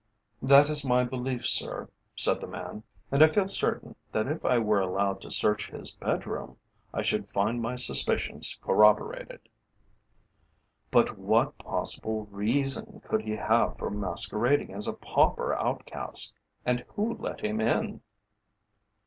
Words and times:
"That 0.41 0.67
is 0.67 0.83
my 0.83 1.03
belief, 1.03 1.45
sir," 1.45 1.87
said 2.15 2.41
the 2.41 2.47
man; 2.47 2.81
"and 3.11 3.21
I 3.21 3.27
feel 3.27 3.47
certain 3.47 3.95
that 4.11 4.25
if 4.27 4.43
I 4.43 4.57
were 4.57 4.79
allowed 4.79 5.21
to 5.21 5.29
search 5.29 5.69
his 5.69 5.91
bedroom, 5.91 6.57
I 6.91 7.03
should 7.03 7.29
find 7.29 7.61
my 7.61 7.75
suspicions 7.75 8.57
corroborated." 8.63 9.41
"But 10.89 11.19
what 11.19 11.55
possible 11.59 12.25
reason 12.31 13.03
could 13.07 13.21
he 13.21 13.35
have 13.35 13.77
for 13.77 13.91
masquerading 13.91 14.73
as 14.73 14.87
a 14.87 14.93
pauper 14.97 15.53
outcast, 15.53 16.35
and 16.65 16.83
who 16.95 17.15
let 17.19 17.41
him 17.41 17.61
in?" 17.61 18.01